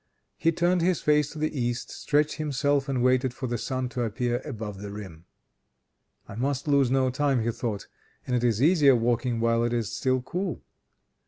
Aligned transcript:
He 0.35 0.51
turned 0.51 0.81
his 0.81 0.99
face 0.99 1.29
to 1.29 1.37
the 1.37 1.55
east, 1.55 1.91
stretched 1.91 2.37
himself, 2.37 2.89
and 2.89 3.03
waited 3.03 3.35
for 3.35 3.45
the 3.45 3.59
sun 3.59 3.87
to 3.89 4.01
appear 4.01 4.41
above 4.43 4.79
the 4.81 4.91
rim. 4.91 5.25
"I 6.27 6.33
must 6.33 6.67
lose 6.67 6.89
no 6.89 7.11
time," 7.11 7.43
he 7.43 7.51
thought, 7.51 7.85
"and 8.25 8.35
it 8.35 8.43
is 8.43 8.63
easier 8.63 8.95
walking 8.95 9.39
while 9.39 9.63
it 9.63 9.73
is 9.73 9.95
still 9.95 10.23
cool." 10.23 10.63